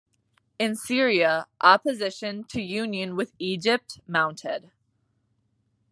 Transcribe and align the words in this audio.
In 0.57 0.75
Syria, 0.75 1.45
opposition 1.63 2.43
to 2.45 2.59
union 2.59 3.15
with 3.15 3.33
Egypt 3.37 3.99
mounted. 4.07 4.71